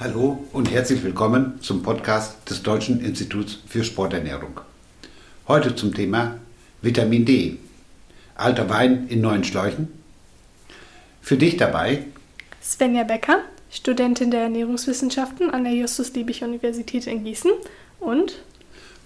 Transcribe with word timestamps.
Hallo 0.00 0.42
und 0.54 0.70
herzlich 0.70 1.02
willkommen 1.02 1.60
zum 1.60 1.82
Podcast 1.82 2.48
des 2.48 2.62
Deutschen 2.62 3.04
Instituts 3.04 3.58
für 3.66 3.84
Sporternährung. 3.84 4.58
Heute 5.46 5.74
zum 5.74 5.92
Thema 5.92 6.38
Vitamin 6.80 7.26
D. 7.26 7.58
Alter 8.34 8.70
Wein 8.70 9.08
in 9.08 9.20
neuen 9.20 9.44
Schläuchen. 9.44 9.88
Für 11.20 11.36
dich 11.36 11.58
dabei 11.58 12.04
Svenja 12.62 13.04
Becker, 13.04 13.42
Studentin 13.70 14.30
der 14.30 14.44
Ernährungswissenschaften 14.44 15.50
an 15.50 15.64
der 15.64 15.74
Justus-Liebig-Universität 15.74 17.06
in 17.06 17.22
Gießen 17.22 17.50
und 17.98 18.38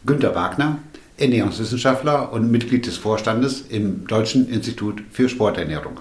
Günter 0.07 0.37
Wagner, 0.37 0.79
Ernährungswissenschaftler 1.17 2.33
und 2.33 2.53
Mitglied 2.53 2.87
des 2.87 2.99
Vorstandes 2.99 3.63
im 3.63 4.07
Deutschen 4.07 4.49
Institut 4.49 5.03
für 5.11 5.29
Sporternährung. 5.29 5.99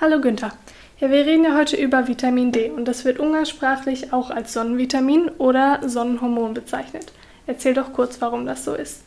Hallo 0.00 0.22
Günther. 0.22 0.52
Ja, 1.02 1.10
wir 1.10 1.26
reden 1.26 1.42
ja 1.42 1.56
heute 1.56 1.74
über 1.74 2.06
Vitamin 2.06 2.52
D 2.52 2.70
und 2.70 2.84
das 2.84 3.04
wird 3.04 3.18
umgangssprachlich 3.18 4.12
auch 4.12 4.30
als 4.30 4.52
Sonnenvitamin 4.52 5.30
oder 5.30 5.80
Sonnenhormon 5.84 6.54
bezeichnet. 6.54 7.06
Erzähl 7.44 7.74
doch 7.74 7.92
kurz, 7.92 8.20
warum 8.20 8.46
das 8.46 8.64
so 8.64 8.74
ist. 8.74 9.00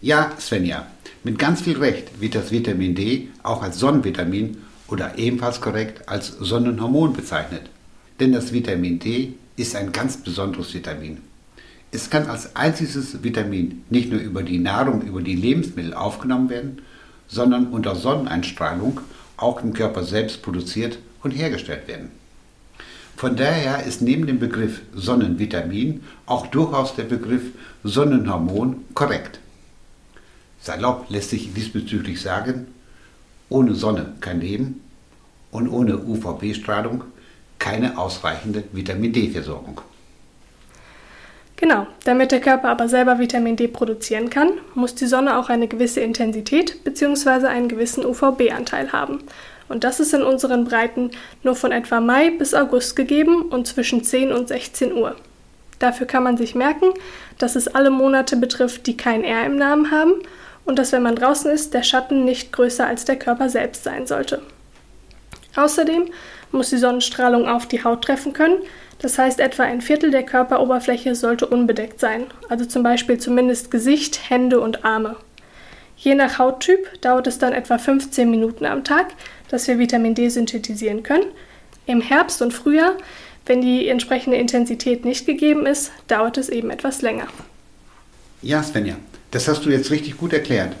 Ja, 0.00 0.32
Svenja, 0.40 0.86
mit 1.22 1.38
ganz 1.38 1.60
viel 1.60 1.76
Recht 1.76 2.18
wird 2.22 2.34
das 2.34 2.50
Vitamin 2.50 2.94
D 2.94 3.28
auch 3.42 3.62
als 3.62 3.78
Sonnenvitamin 3.78 4.56
oder 4.88 5.18
ebenfalls 5.18 5.60
korrekt 5.60 6.08
als 6.08 6.28
Sonnenhormon 6.28 7.12
bezeichnet. 7.12 7.68
Denn 8.18 8.32
das 8.32 8.50
Vitamin 8.50 8.98
D 8.98 9.34
ist 9.56 9.76
ein 9.76 9.92
ganz 9.92 10.16
besonderes 10.16 10.72
Vitamin. 10.72 11.18
Es 11.92 12.08
kann 12.08 12.26
als 12.26 12.56
einziges 12.56 13.22
Vitamin 13.22 13.84
nicht 13.90 14.10
nur 14.10 14.22
über 14.22 14.42
die 14.42 14.58
Nahrung, 14.58 15.02
über 15.02 15.20
die 15.20 15.36
Lebensmittel 15.36 15.92
aufgenommen 15.92 16.48
werden, 16.48 16.80
sondern 17.28 17.66
unter 17.66 17.96
Sonneneinstrahlung 17.96 19.00
auch 19.42 19.62
im 19.62 19.72
Körper 19.72 20.04
selbst 20.04 20.42
produziert 20.42 20.98
und 21.22 21.32
hergestellt 21.32 21.88
werden. 21.88 22.10
Von 23.16 23.36
daher 23.36 23.84
ist 23.84 24.00
neben 24.00 24.26
dem 24.26 24.38
Begriff 24.38 24.80
Sonnenvitamin 24.94 26.02
auch 26.26 26.46
durchaus 26.46 26.94
der 26.96 27.04
Begriff 27.04 27.42
Sonnenhormon 27.84 28.84
korrekt. 28.94 29.40
Salopp 30.60 31.10
lässt 31.10 31.30
sich 31.30 31.52
diesbezüglich 31.52 32.20
sagen, 32.20 32.68
ohne 33.48 33.74
Sonne 33.74 34.14
kein 34.20 34.40
Leben 34.40 34.80
und 35.50 35.68
ohne 35.68 35.98
UVB-Strahlung 35.98 37.04
keine 37.58 37.98
ausreichende 37.98 38.64
Vitamin 38.72 39.12
D-Versorgung. 39.12 39.80
Genau, 41.60 41.86
damit 42.04 42.32
der 42.32 42.40
Körper 42.40 42.70
aber 42.70 42.88
selber 42.88 43.18
Vitamin 43.18 43.54
D 43.54 43.68
produzieren 43.68 44.30
kann, 44.30 44.52
muss 44.74 44.94
die 44.94 45.06
Sonne 45.06 45.36
auch 45.38 45.50
eine 45.50 45.68
gewisse 45.68 46.00
Intensität 46.00 46.82
bzw. 46.84 47.48
einen 47.48 47.68
gewissen 47.68 48.06
UVB-Anteil 48.06 48.92
haben. 48.92 49.18
Und 49.68 49.84
das 49.84 50.00
ist 50.00 50.14
in 50.14 50.22
unseren 50.22 50.64
Breiten 50.64 51.10
nur 51.42 51.54
von 51.54 51.70
etwa 51.70 52.00
Mai 52.00 52.30
bis 52.30 52.54
August 52.54 52.96
gegeben 52.96 53.42
und 53.42 53.66
zwischen 53.66 54.02
10 54.02 54.32
und 54.32 54.48
16 54.48 54.94
Uhr. 54.94 55.16
Dafür 55.78 56.06
kann 56.06 56.22
man 56.22 56.38
sich 56.38 56.54
merken, 56.54 56.94
dass 57.36 57.56
es 57.56 57.68
alle 57.68 57.90
Monate 57.90 58.36
betrifft, 58.36 58.86
die 58.86 58.96
kein 58.96 59.22
R 59.22 59.44
im 59.44 59.56
Namen 59.56 59.90
haben 59.90 60.14
und 60.64 60.78
dass, 60.78 60.92
wenn 60.92 61.02
man 61.02 61.14
draußen 61.14 61.50
ist, 61.50 61.74
der 61.74 61.82
Schatten 61.82 62.24
nicht 62.24 62.52
größer 62.52 62.86
als 62.86 63.04
der 63.04 63.16
Körper 63.16 63.50
selbst 63.50 63.84
sein 63.84 64.06
sollte. 64.06 64.40
Außerdem 65.56 66.06
muss 66.52 66.70
die 66.70 66.78
Sonnenstrahlung 66.78 67.48
auf 67.48 67.66
die 67.66 67.84
Haut 67.84 68.02
treffen 68.02 68.32
können, 68.32 68.56
das 69.00 69.18
heißt, 69.18 69.40
etwa 69.40 69.62
ein 69.62 69.80
Viertel 69.80 70.10
der 70.10 70.24
Körperoberfläche 70.24 71.14
sollte 71.14 71.46
unbedeckt 71.46 72.00
sein, 72.00 72.26
also 72.48 72.66
zum 72.66 72.82
Beispiel 72.82 73.18
zumindest 73.18 73.70
Gesicht, 73.70 74.28
Hände 74.28 74.60
und 74.60 74.84
Arme. 74.84 75.16
Je 75.96 76.14
nach 76.14 76.38
Hauttyp 76.38 77.00
dauert 77.00 77.26
es 77.26 77.38
dann 77.38 77.52
etwa 77.52 77.78
15 77.78 78.30
Minuten 78.30 78.66
am 78.66 78.84
Tag, 78.84 79.08
dass 79.48 79.68
wir 79.68 79.78
Vitamin 79.78 80.14
D 80.14 80.28
synthetisieren 80.28 81.02
können. 81.02 81.26
Im 81.86 82.00
Herbst 82.00 82.42
und 82.42 82.52
Frühjahr, 82.52 82.94
wenn 83.46 83.62
die 83.62 83.88
entsprechende 83.88 84.36
Intensität 84.36 85.04
nicht 85.04 85.26
gegeben 85.26 85.66
ist, 85.66 85.92
dauert 86.08 86.38
es 86.38 86.48
eben 86.48 86.70
etwas 86.70 87.02
länger. 87.02 87.26
Ja, 88.42 88.62
Svenja, 88.62 88.96
das 89.30 89.48
hast 89.48 89.64
du 89.64 89.70
jetzt 89.70 89.90
richtig 89.90 90.16
gut 90.16 90.32
erklärt. 90.32 90.74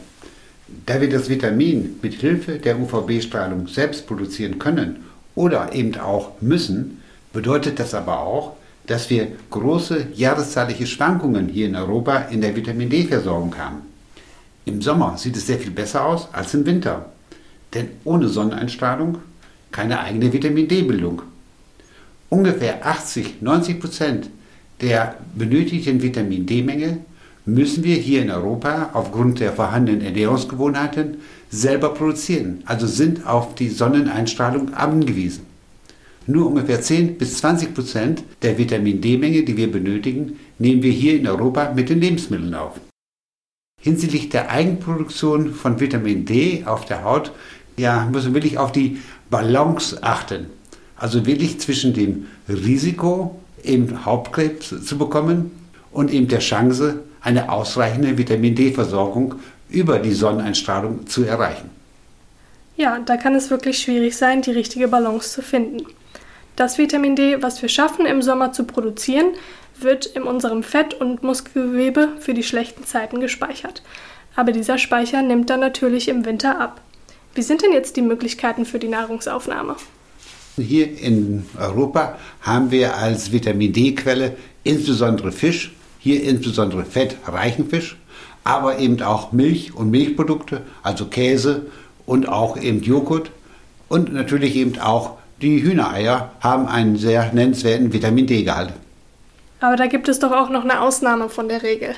Da 0.86 1.00
wir 1.00 1.08
das 1.08 1.28
Vitamin 1.28 1.98
mit 2.00 2.14
Hilfe 2.14 2.58
der 2.58 2.78
UVB-Strahlung 2.78 3.66
selbst 3.66 4.06
produzieren 4.06 4.58
können 4.58 5.04
oder 5.34 5.72
eben 5.72 5.98
auch 5.98 6.32
müssen, 6.40 7.02
bedeutet 7.32 7.78
das 7.78 7.94
aber 7.94 8.20
auch, 8.20 8.56
dass 8.86 9.10
wir 9.10 9.28
große 9.50 10.08
jahreszeitliche 10.14 10.86
Schwankungen 10.86 11.48
hier 11.48 11.66
in 11.66 11.76
Europa 11.76 12.16
in 12.30 12.40
der 12.40 12.56
Vitamin 12.56 12.90
D-Versorgung 12.90 13.56
haben. 13.56 13.82
Im 14.64 14.82
Sommer 14.82 15.16
sieht 15.16 15.36
es 15.36 15.46
sehr 15.46 15.58
viel 15.58 15.70
besser 15.70 16.04
aus 16.04 16.28
als 16.32 16.54
im 16.54 16.66
Winter, 16.66 17.06
denn 17.72 17.88
ohne 18.04 18.28
Sonneneinstrahlung 18.28 19.18
keine 19.70 20.00
eigene 20.00 20.32
Vitamin 20.32 20.68
D-Bildung. 20.68 21.22
Ungefähr 22.28 22.84
80-90 22.84 23.80
Prozent 23.80 24.30
der 24.80 25.16
benötigten 25.34 26.02
Vitamin 26.02 26.46
D-Menge 26.46 26.98
müssen 27.44 27.84
wir 27.84 27.96
hier 27.96 28.22
in 28.22 28.30
Europa 28.30 28.90
aufgrund 28.92 29.40
der 29.40 29.52
vorhandenen 29.52 30.02
Ernährungsgewohnheiten 30.02 31.18
selber 31.50 31.90
produzieren, 31.90 32.62
also 32.64 32.86
sind 32.86 33.26
auf 33.26 33.54
die 33.54 33.68
Sonneneinstrahlung 33.68 34.74
angewiesen. 34.74 35.46
Nur 36.26 36.46
ungefähr 36.46 36.80
10 36.80 37.18
bis 37.18 37.38
20 37.38 37.74
Prozent 37.74 38.22
der 38.42 38.56
Vitamin 38.56 39.00
D-Menge, 39.00 39.42
die 39.42 39.56
wir 39.56 39.70
benötigen, 39.70 40.38
nehmen 40.58 40.82
wir 40.82 40.92
hier 40.92 41.18
in 41.18 41.26
Europa 41.26 41.72
mit 41.74 41.88
den 41.88 42.00
Lebensmitteln 42.00 42.54
auf. 42.54 42.80
Hinsichtlich 43.80 44.28
der 44.28 44.50
Eigenproduktion 44.50 45.52
von 45.54 45.80
Vitamin 45.80 46.26
D 46.26 46.64
auf 46.66 46.84
der 46.84 47.02
Haut, 47.02 47.32
ja, 47.76 48.06
müssen 48.12 48.28
wir 48.28 48.34
wirklich 48.34 48.58
auf 48.58 48.72
die 48.72 48.98
Balance 49.30 50.02
achten. 50.02 50.46
Also 50.96 51.24
wirklich 51.24 51.58
zwischen 51.60 51.94
dem 51.94 52.26
Risiko, 52.48 53.40
eben 53.64 54.04
Hauptkrebs 54.04 54.84
zu 54.84 54.98
bekommen 54.98 55.50
und 55.90 56.12
eben 56.12 56.28
der 56.28 56.40
Chance, 56.40 57.00
eine 57.22 57.50
ausreichende 57.50 58.16
Vitamin 58.18 58.54
D-Versorgung 58.54 59.36
über 59.70 59.98
die 59.98 60.12
Sonneneinstrahlung 60.12 61.06
zu 61.06 61.24
erreichen. 61.24 61.70
Ja, 62.76 62.98
da 62.98 63.16
kann 63.16 63.34
es 63.34 63.50
wirklich 63.50 63.78
schwierig 63.78 64.16
sein, 64.16 64.42
die 64.42 64.52
richtige 64.52 64.88
Balance 64.88 65.32
zu 65.32 65.42
finden. 65.42 65.86
Das 66.56 66.78
Vitamin 66.78 67.16
D, 67.16 67.42
was 67.42 67.60
wir 67.62 67.68
schaffen 67.68 68.06
im 68.06 68.22
Sommer 68.22 68.52
zu 68.52 68.64
produzieren, 68.64 69.32
wird 69.78 70.06
in 70.06 70.22
unserem 70.22 70.62
Fett- 70.62 70.94
und 70.94 71.22
Muskelgewebe 71.22 72.08
für 72.20 72.34
die 72.34 72.42
schlechten 72.42 72.84
Zeiten 72.84 73.20
gespeichert. 73.20 73.82
Aber 74.36 74.52
dieser 74.52 74.78
Speicher 74.78 75.22
nimmt 75.22 75.50
dann 75.50 75.60
natürlich 75.60 76.08
im 76.08 76.24
Winter 76.24 76.60
ab. 76.60 76.80
Wie 77.34 77.42
sind 77.42 77.62
denn 77.62 77.72
jetzt 77.72 77.96
die 77.96 78.02
Möglichkeiten 78.02 78.64
für 78.64 78.78
die 78.78 78.88
Nahrungsaufnahme? 78.88 79.76
Hier 80.56 80.98
in 81.00 81.46
Europa 81.58 82.18
haben 82.40 82.70
wir 82.70 82.96
als 82.96 83.32
Vitamin 83.32 83.72
D-Quelle 83.72 84.36
insbesondere 84.64 85.32
Fisch, 85.32 85.72
hier 85.98 86.22
insbesondere 86.22 86.84
fettreichen 86.84 87.68
Fisch, 87.68 87.96
aber 88.44 88.78
eben 88.78 89.02
auch 89.02 89.32
Milch 89.32 89.74
und 89.74 89.90
Milchprodukte, 89.90 90.62
also 90.82 91.06
Käse 91.06 91.66
und 92.06 92.28
auch 92.28 92.56
eben 92.56 92.82
Joghurt 92.82 93.30
und 93.88 94.12
natürlich 94.12 94.56
eben 94.56 94.78
auch 94.78 95.18
die 95.40 95.62
Hühnereier 95.62 96.32
haben 96.40 96.68
einen 96.68 96.96
sehr 96.96 97.32
nennenswerten 97.32 97.92
Vitamin 97.92 98.26
D-Gehalt. 98.26 98.72
Aber 99.60 99.76
da 99.76 99.86
gibt 99.86 100.08
es 100.08 100.18
doch 100.18 100.32
auch 100.32 100.50
noch 100.50 100.64
eine 100.64 100.80
Ausnahme 100.80 101.28
von 101.28 101.48
der 101.48 101.62
Regel. 101.62 101.94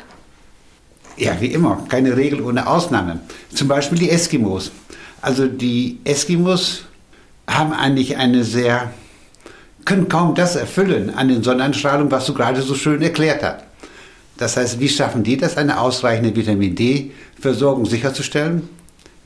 Ja, 1.17 1.41
wie 1.41 1.53
immer, 1.53 1.85
keine 1.89 2.17
Regel 2.17 2.41
ohne 2.41 2.67
Ausnahme. 2.67 3.21
Zum 3.55 3.69
Beispiel 3.69 3.99
die 3.99 4.11
Eskimos. 4.11 4.73
Also 5.21 5.47
die 5.47 5.99
Eskimos 6.05 6.85
haben 7.49 7.73
eigentlich 7.73 8.17
eine 8.17 8.45
sehr, 8.45 8.91
können 9.85 10.09
kaum 10.09 10.35
das 10.35 10.57
erfüllen 10.57 11.15
an 11.15 11.29
den 11.29 11.43
Sonnenstrahlung, 11.43 12.11
was 12.11 12.27
du 12.27 12.35
gerade 12.35 12.63
so 12.63 12.75
schön 12.75 13.03
erklärt 13.03 13.43
hast. 13.43 13.65
Das 14.43 14.57
heißt, 14.57 14.81
wie 14.81 14.89
schaffen 14.89 15.23
die 15.23 15.37
das, 15.37 15.57
eine 15.57 15.79
ausreichende 15.79 16.35
Vitamin 16.35 16.75
D-Versorgung 16.75 17.87
sicherzustellen? 17.87 18.69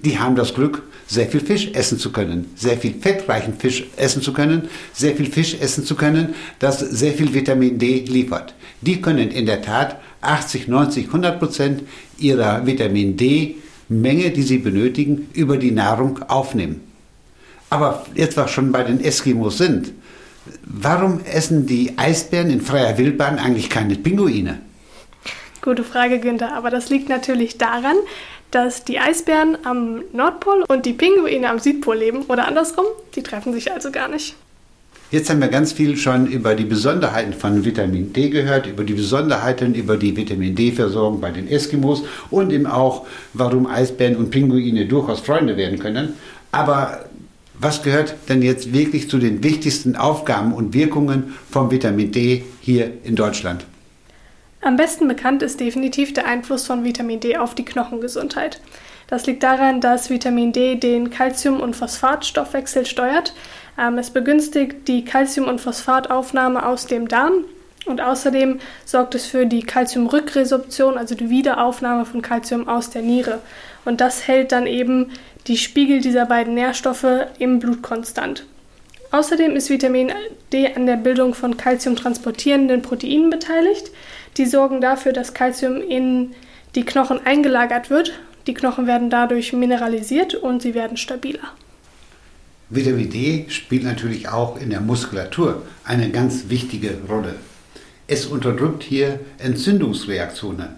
Die 0.01 0.19
haben 0.19 0.37
das 0.37 0.53
Glück, 0.53 0.83
sehr 1.07 1.27
viel 1.27 1.41
Fisch 1.41 1.71
essen 1.73 1.99
zu 1.99 2.13
können, 2.13 2.51
sehr 2.55 2.77
viel 2.77 2.93
fettreichen 2.93 3.55
Fisch 3.59 3.87
essen 3.97 4.21
zu 4.21 4.35
können, 4.35 4.69
sehr 4.93 5.17
viel 5.17 5.25
Fisch 5.25 5.57
essen 5.59 5.87
zu 5.87 5.95
können, 5.95 6.35
das 6.59 6.81
sehr 6.81 7.15
viel 7.15 7.33
Vitamin 7.33 7.79
D 7.79 8.01
liefert. 8.01 8.53
Die 8.83 9.01
können 9.01 9.31
in 9.31 9.47
der 9.47 9.63
Tat 9.63 9.99
80, 10.21 10.69
90, 10.69 11.07
100 11.07 11.39
Prozent 11.39 11.83
ihrer 12.19 12.67
Vitamin 12.67 13.17
D-Menge, 13.17 14.33
die 14.33 14.43
sie 14.43 14.59
benötigen, 14.59 15.31
über 15.33 15.57
die 15.57 15.71
Nahrung 15.71 16.25
aufnehmen. 16.29 16.83
Aber 17.71 18.05
jetzt 18.15 18.37
wir 18.37 18.49
schon 18.49 18.71
bei 18.71 18.83
den 18.83 19.03
Eskimos 19.03 19.57
sind, 19.57 19.93
warum 20.67 21.21
essen 21.25 21.65
die 21.65 21.97
Eisbären 21.97 22.51
in 22.51 22.61
freier 22.61 22.99
Wildbahn 22.99 23.39
eigentlich 23.39 23.71
keine 23.71 23.95
Pinguine? 23.95 24.59
Gute 25.67 25.83
Frage, 25.83 26.21
Günther. 26.21 26.55
Aber 26.55 26.71
das 26.71 26.91
liegt 26.91 27.09
natürlich 27.09 27.59
daran, 27.59 27.97
dass 28.53 28.85
die 28.85 29.01
Eisbären 29.01 29.59
am 29.65 30.05
Nordpol 30.13 30.65
und 30.69 30.87
die 30.87 30.93
Pinguine 30.93 31.51
am 31.51 31.59
Südpol 31.59 31.97
leben 31.97 32.23
oder 32.29 32.47
andersrum. 32.47 32.87
Die 33.17 33.23
treffen 33.25 33.53
sich 33.53 33.73
also 33.73 33.91
gar 33.91 34.07
nicht. 34.07 34.37
Jetzt 35.11 35.29
haben 35.29 35.41
wir 35.41 35.49
ganz 35.49 35.73
viel 35.73 35.97
schon 35.97 36.29
über 36.29 36.55
die 36.55 36.65
Besonderheiten 36.65 37.33
von 37.33 37.65
Vitamin 37.65 38.13
D 38.13 38.31
gehört, 38.31 38.69
über 38.69 38.85
die 38.85 38.95
Besonderheiten 38.95 39.75
über 39.75 39.97
die 39.97 40.17
Vitamin 40.17 40.55
D-Versorgung 40.55 41.21
bei 41.21 41.33
den 41.33 41.49
Eskimos 41.49 42.05
und 42.31 42.53
eben 42.53 42.67
auch, 42.67 43.05
warum 43.33 43.67
Eisbären 43.67 44.15
und 44.15 44.31
Pinguine 44.31 44.87
durchaus 44.87 45.19
Freunde 45.19 45.57
werden 45.57 45.81
können. 45.81 46.15
Aber 46.53 47.07
Was 47.59 47.83
gehört 47.83 48.15
denn 48.29 48.43
jetzt 48.43 48.75
wirklich 48.75 49.09
zu 49.09 49.19
den 49.19 49.43
wichtigsten 49.43 49.97
Aufgaben 49.97 50.53
und 50.53 50.75
Wirkungen 50.75 51.35
von 51.51 51.71
Vitamin 51.71 52.13
D 52.13 52.45
hier 52.61 52.93
in 53.03 53.17
Deutschland? 53.17 53.65
Am 54.63 54.77
besten 54.77 55.07
bekannt 55.07 55.43
ist 55.43 55.61
definitiv 55.61 56.13
der 56.13 56.27
Einfluss 56.27 56.67
von 56.67 56.85
Vitamin 56.85 57.21
D 57.21 57.37
auf 57.37 57.55
die 57.55 57.65
Knochengesundheit. 57.65 58.61
Das 59.07 59.27
liegt 59.27 59.43
daran, 59.43 59.81
dass 59.81 60.11
Vitamin 60.11 60.53
D 60.53 60.75
den 60.75 61.11
Calcium- 61.11 61.61
und 61.61 61.77
Phosphatstoffwechsel 61.77 62.87
steuert. 62.87 63.35
Ähm, 63.79 63.99
es 63.99 64.11
begünstigt 64.11 64.89
die 64.89 65.05
Calcium- 65.05 65.49
und 65.49 65.61
Phosphataufnahme 65.61 66.67
aus 66.67 66.87
dem 66.87 67.07
Darm 67.07 67.45
und 67.87 68.01
außerdem 68.01 68.59
sorgt 68.85 69.15
es 69.15 69.27
für 69.27 69.47
die 69.47 69.63
Calciumrückresorption, 69.63 70.99
also 70.99 71.15
die 71.15 71.31
Wiederaufnahme 71.31 72.05
von 72.05 72.21
Calcium 72.21 72.69
aus 72.69 72.91
der 72.91 73.03
Niere. 73.03 73.41
Und 73.85 74.01
das 74.01 74.27
hält 74.27 74.51
dann 74.51 74.67
eben 74.67 75.13
die 75.47 75.57
Spiegel 75.57 76.01
dieser 76.01 76.27
beiden 76.27 76.55
Nährstoffe 76.55 77.07
im 77.39 77.61
Blut 77.61 77.83
konstant. 77.83 78.45
Außerdem 79.13 79.55
ist 79.55 79.71
Vitamin 79.71 80.13
D 80.53 80.75
an 80.75 80.87
der 80.87 80.97
Bildung 80.97 81.33
von 81.33 81.57
Calcium-transportierenden 81.57 82.83
Proteinen 82.83 83.31
beteiligt. 83.31 83.93
Die 84.37 84.47
sorgen 84.47 84.81
dafür, 84.81 85.13
dass 85.13 85.35
Calcium 85.35 85.81
in 85.81 86.33
die 86.75 86.85
Knochen 86.85 87.25
eingelagert 87.25 87.91
wird. 87.91 88.13
Die 88.47 88.55
Knochen 88.55 88.87
werden 88.87 89.11
dadurch 89.11 89.53
mineralisiert 89.53 90.35
und 90.35 90.63
sie 90.63 90.75
werden 90.75 90.97
stabiler. 90.97 91.53
Vitamin 92.69 93.11
D 93.11 93.47
spielt 93.49 93.85
natürlich 93.85 94.29
auch 94.29 94.61
in 94.61 94.71
der 94.71 94.81
Muskulatur 94.81 95.63
eine 95.85 96.11
ganz 96.11 96.49
wichtige 96.49 96.99
Rolle. 97.09 97.37
Es 98.09 98.27
unterdrückt 98.27 98.83
hier 98.83 99.21
Entzündungsreaktionen. 99.39 100.69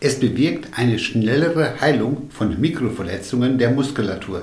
Es 0.00 0.20
bewirkt 0.20 0.68
eine 0.76 0.98
schnellere 0.98 1.80
Heilung 1.80 2.30
von 2.30 2.60
Mikroverletzungen 2.60 3.58
der 3.58 3.70
Muskulatur. 3.70 4.42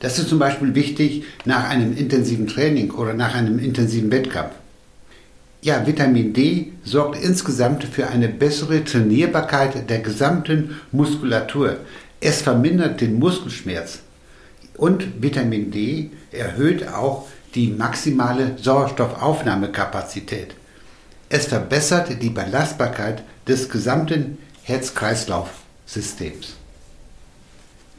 Das 0.00 0.18
ist 0.18 0.28
zum 0.28 0.38
Beispiel 0.38 0.74
wichtig 0.74 1.24
nach 1.44 1.68
einem 1.68 1.96
intensiven 1.96 2.46
Training 2.46 2.90
oder 2.92 3.14
nach 3.14 3.34
einem 3.34 3.58
intensiven 3.58 4.10
Wettkampf. 4.10 4.52
Ja, 5.68 5.86
Vitamin 5.86 6.32
D 6.32 6.72
sorgt 6.82 7.22
insgesamt 7.22 7.84
für 7.84 8.06
eine 8.06 8.28
bessere 8.28 8.82
Trainierbarkeit 8.84 9.90
der 9.90 9.98
gesamten 9.98 10.80
Muskulatur. 10.92 11.76
Es 12.20 12.40
vermindert 12.40 13.02
den 13.02 13.18
Muskelschmerz. 13.18 13.98
Und 14.78 15.22
Vitamin 15.22 15.70
D 15.70 16.08
erhöht 16.32 16.88
auch 16.88 17.26
die 17.54 17.68
maximale 17.68 18.56
Sauerstoffaufnahmekapazität. 18.56 20.54
Es 21.28 21.44
verbessert 21.44 22.22
die 22.22 22.30
Belastbarkeit 22.30 23.22
des 23.46 23.68
gesamten 23.68 24.38
Herz-Kreislauf-Systems. 24.62 26.54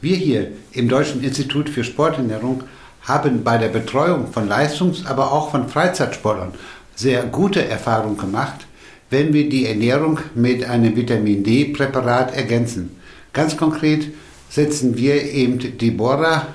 Wir 0.01 0.16
hier 0.16 0.48
im 0.71 0.89
Deutschen 0.89 1.24
Institut 1.24 1.69
für 1.69 1.83
Sporternährung 1.83 2.63
haben 3.04 3.44
bei 3.44 3.60
der 3.60 3.69
Betreuung 3.69 4.33
von 4.33 4.48
Leistungs-, 4.48 5.06
aber 5.06 5.31
auch 5.31 5.51
von 5.51 5.69
Freizeitsportlern 5.69 6.54
sehr 6.99 7.23
gute 7.23 7.65
Erfahrungen 7.65 8.17
gemacht, 8.17 8.67
wenn 9.09 9.31
wir 9.33 9.47
die 9.47 9.65
Ernährung 9.65 10.19
mit 10.35 10.65
einem 10.65 10.97
Vitamin 10.97 11.45
D-Präparat 11.45 12.35
ergänzen. 12.35 12.97
Ganz 13.31 13.55
konkret 13.55 14.09
setzen 14.49 14.97
wir 14.97 15.23
eben 15.23 15.77
die 15.77 15.91
Bora 15.91 16.47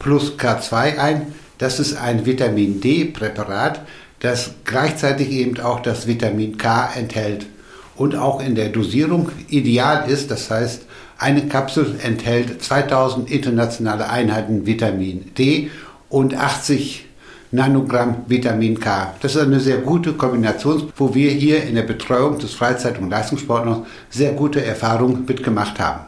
plus 0.00 0.36
K2 0.36 0.98
ein. 0.98 1.26
Das 1.58 1.78
ist 1.78 1.94
ein 1.94 2.26
Vitamin 2.26 2.80
D-Präparat, 2.80 3.82
das 4.18 4.50
gleichzeitig 4.64 5.30
eben 5.30 5.60
auch 5.60 5.78
das 5.78 6.08
Vitamin 6.08 6.58
K 6.58 6.90
enthält 6.96 7.46
und 7.94 8.16
auch 8.16 8.44
in 8.44 8.56
der 8.56 8.70
Dosierung 8.70 9.30
ideal 9.50 10.10
ist. 10.10 10.32
Das 10.32 10.50
heißt, 10.50 10.82
eine 11.16 11.46
Kapsel 11.46 12.00
enthält 12.02 12.60
2000 12.60 13.30
internationale 13.30 14.10
Einheiten 14.10 14.66
Vitamin 14.66 15.32
D 15.38 15.70
und 16.08 16.34
80 16.34 17.06
Nanogramm 17.54 18.24
Vitamin 18.28 18.80
K. 18.80 19.14
Das 19.20 19.36
ist 19.36 19.42
eine 19.42 19.60
sehr 19.60 19.78
gute 19.78 20.14
Kombination, 20.14 20.90
wo 20.96 21.14
wir 21.14 21.30
hier 21.30 21.62
in 21.62 21.74
der 21.74 21.82
Betreuung 21.82 22.38
des 22.38 22.54
Freizeit- 22.54 22.98
und 22.98 23.10
Leistungssportlers 23.10 23.80
sehr 24.08 24.32
gute 24.32 24.64
Erfahrungen 24.64 25.26
mitgemacht 25.26 25.78
haben. 25.78 26.00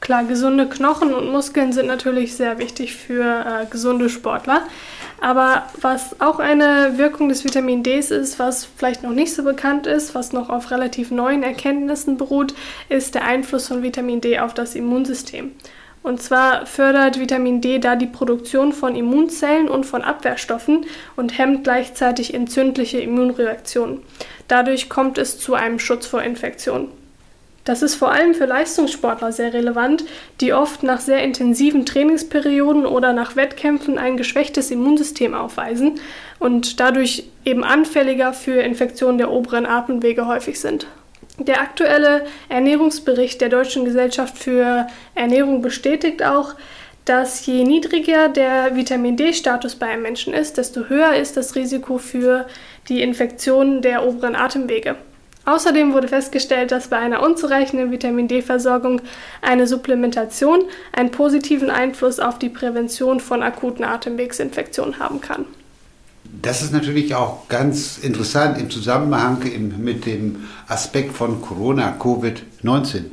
Klar, 0.00 0.24
gesunde 0.24 0.68
Knochen 0.68 1.14
und 1.14 1.32
Muskeln 1.32 1.72
sind 1.72 1.86
natürlich 1.86 2.36
sehr 2.36 2.58
wichtig 2.58 2.94
für 2.94 3.22
äh, 3.22 3.66
gesunde 3.70 4.10
Sportler. 4.10 4.62
Aber 5.22 5.62
was 5.80 6.20
auch 6.20 6.38
eine 6.38 6.98
Wirkung 6.98 7.30
des 7.30 7.42
Vitamin 7.42 7.82
Ds 7.82 8.10
ist, 8.10 8.38
was 8.38 8.68
vielleicht 8.76 9.02
noch 9.02 9.12
nicht 9.12 9.34
so 9.34 9.42
bekannt 9.42 9.86
ist, 9.86 10.14
was 10.14 10.34
noch 10.34 10.50
auf 10.50 10.70
relativ 10.70 11.10
neuen 11.10 11.42
Erkenntnissen 11.42 12.18
beruht, 12.18 12.54
ist 12.90 13.14
der 13.14 13.24
Einfluss 13.24 13.68
von 13.68 13.82
Vitamin 13.82 14.20
D 14.20 14.38
auf 14.38 14.52
das 14.52 14.74
Immunsystem. 14.74 15.52
Und 16.02 16.22
zwar 16.22 16.66
fördert 16.66 17.18
Vitamin 17.18 17.60
D 17.60 17.78
da 17.78 17.96
die 17.96 18.06
Produktion 18.06 18.72
von 18.72 18.94
Immunzellen 18.94 19.68
und 19.68 19.84
von 19.84 20.02
Abwehrstoffen 20.02 20.86
und 21.16 21.36
hemmt 21.36 21.64
gleichzeitig 21.64 22.32
entzündliche 22.32 22.98
Immunreaktionen. 22.98 24.02
Dadurch 24.46 24.88
kommt 24.88 25.18
es 25.18 25.38
zu 25.38 25.54
einem 25.54 25.78
Schutz 25.80 26.06
vor 26.06 26.22
Infektionen. 26.22 26.88
Das 27.66 27.82
ist 27.82 27.96
vor 27.96 28.12
allem 28.12 28.32
für 28.32 28.46
Leistungssportler 28.46 29.32
sehr 29.32 29.52
relevant, 29.52 30.04
die 30.40 30.52
oft 30.52 30.84
nach 30.84 31.00
sehr 31.00 31.24
intensiven 31.24 31.84
Trainingsperioden 31.84 32.86
oder 32.86 33.12
nach 33.12 33.34
Wettkämpfen 33.34 33.98
ein 33.98 34.16
geschwächtes 34.16 34.70
Immunsystem 34.70 35.34
aufweisen 35.34 35.98
und 36.38 36.78
dadurch 36.78 37.24
eben 37.44 37.64
anfälliger 37.64 38.32
für 38.32 38.60
Infektionen 38.60 39.18
der 39.18 39.32
oberen 39.32 39.66
Atemwege 39.66 40.28
häufig 40.28 40.60
sind. 40.60 40.86
Der 41.38 41.60
aktuelle 41.60 42.24
Ernährungsbericht 42.48 43.40
der 43.40 43.50
Deutschen 43.50 43.84
Gesellschaft 43.84 44.38
für 44.38 44.86
Ernährung 45.14 45.60
bestätigt 45.60 46.24
auch, 46.24 46.54
dass 47.04 47.46
je 47.46 47.62
niedriger 47.62 48.28
der 48.28 48.74
Vitamin 48.74 49.16
D-Status 49.16 49.76
bei 49.76 49.86
einem 49.86 50.02
Menschen 50.02 50.34
ist, 50.34 50.58
desto 50.58 50.88
höher 50.88 51.14
ist 51.14 51.36
das 51.36 51.54
Risiko 51.54 51.98
für 51.98 52.46
die 52.88 53.02
Infektion 53.02 53.80
der 53.80 54.04
oberen 54.06 54.34
Atemwege. 54.34 54.96
Außerdem 55.44 55.94
wurde 55.94 56.08
festgestellt, 56.08 56.72
dass 56.72 56.88
bei 56.88 56.96
einer 56.96 57.22
unzureichenden 57.22 57.92
Vitamin 57.92 58.26
D-Versorgung 58.26 59.00
eine 59.42 59.68
Supplementation 59.68 60.64
einen 60.92 61.12
positiven 61.12 61.70
Einfluss 61.70 62.18
auf 62.18 62.40
die 62.40 62.48
Prävention 62.48 63.20
von 63.20 63.44
akuten 63.44 63.84
Atemwegsinfektionen 63.84 64.98
haben 64.98 65.20
kann. 65.20 65.44
Das 66.42 66.62
ist 66.62 66.72
natürlich 66.72 67.14
auch 67.14 67.48
ganz 67.48 67.98
interessant 67.98 68.58
im 68.58 68.70
Zusammenhang 68.70 69.38
mit 69.78 70.06
dem 70.06 70.44
Aspekt 70.68 71.16
von 71.16 71.40
Corona, 71.40 71.96
Covid-19. 71.98 73.04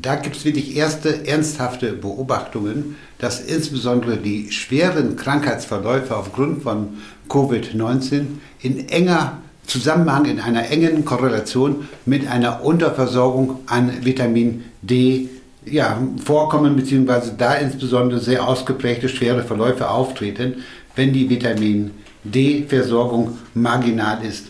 Da 0.00 0.16
gibt 0.16 0.36
es 0.36 0.44
wirklich 0.44 0.76
erste 0.76 1.26
ernsthafte 1.26 1.92
Beobachtungen, 1.92 2.96
dass 3.18 3.40
insbesondere 3.40 4.16
die 4.16 4.50
schweren 4.50 5.16
Krankheitsverläufe 5.16 6.16
aufgrund 6.16 6.62
von 6.62 6.98
Covid-19 7.28 8.26
in 8.60 8.88
enger 8.88 9.38
Zusammenhang 9.66 10.24
in 10.24 10.40
einer 10.40 10.70
engen 10.70 11.04
Korrelation 11.04 11.88
mit 12.04 12.26
einer 12.26 12.64
Unterversorgung 12.64 13.60
an 13.66 14.04
Vitamin 14.04 14.64
D 14.82 15.28
ja, 15.64 15.96
vorkommen, 16.24 16.74
beziehungsweise 16.74 17.34
da 17.38 17.54
insbesondere 17.54 18.20
sehr 18.20 18.46
ausgeprägte 18.46 19.08
schwere 19.08 19.44
Verläufe 19.44 19.88
auftreten, 19.88 20.56
wenn 20.96 21.12
die 21.12 21.30
Vitamin 21.30 21.92
D-Versorgung 22.24 23.38
marginal 23.54 24.24
ist. 24.24 24.46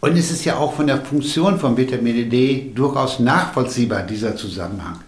Und 0.00 0.16
es 0.16 0.30
ist 0.30 0.44
ja 0.44 0.56
auch 0.56 0.74
von 0.74 0.86
der 0.86 1.02
Funktion 1.02 1.58
von 1.58 1.76
Vitamin 1.76 2.30
D 2.30 2.72
durchaus 2.74 3.18
nachvollziehbar, 3.18 4.02
dieser 4.02 4.34
Zusammenhang. 4.34 5.00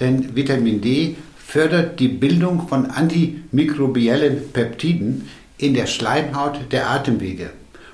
Denn 0.00 0.34
Vitamin 0.34 0.80
D 0.80 1.16
fördert 1.36 2.00
die 2.00 2.08
Bildung 2.08 2.66
von 2.66 2.86
antimikrobiellen 2.86 4.52
Peptiden 4.52 5.28
in 5.58 5.74
der 5.74 5.86
Schleimhaut 5.86 6.58
der 6.70 6.88
Atemwege. 6.88 7.50